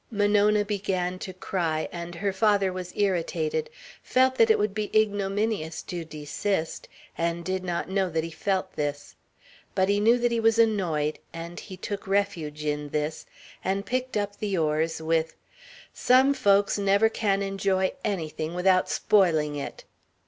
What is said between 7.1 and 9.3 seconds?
and did not know that he felt this.